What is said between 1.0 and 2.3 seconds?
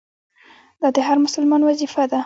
هر مسلمان وظیفه ده.